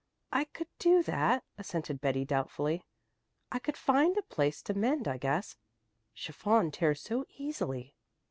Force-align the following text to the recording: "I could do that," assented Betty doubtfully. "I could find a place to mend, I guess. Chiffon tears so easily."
"I 0.31 0.45
could 0.45 0.65
do 0.79 1.03
that," 1.03 1.43
assented 1.59 2.01
Betty 2.01 2.25
doubtfully. 2.25 2.83
"I 3.51 3.59
could 3.59 3.77
find 3.77 4.17
a 4.17 4.23
place 4.23 4.63
to 4.63 4.73
mend, 4.73 5.07
I 5.07 5.17
guess. 5.19 5.57
Chiffon 6.15 6.71
tears 6.71 7.01
so 7.03 7.27
easily." 7.37 7.95